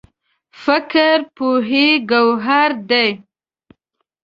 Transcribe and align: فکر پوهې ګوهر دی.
فکر 0.63 1.15
پوهې 1.35 1.87
ګوهر 2.11 2.71
دی. 2.89 3.09